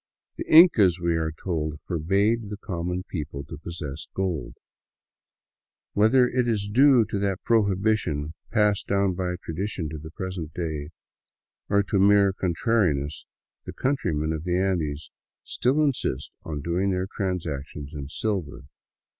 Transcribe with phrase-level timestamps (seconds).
[0.35, 4.55] The Incas, we are told, forbade the com mon people to possess gold.
[5.93, 10.89] Whether it is due to that prohibition, passed down by tradition to the present day,
[11.69, 13.27] or to mere contrariness,
[13.65, 15.11] the countrymen of the Andes
[15.43, 18.61] still insist on doing their transactions in silver.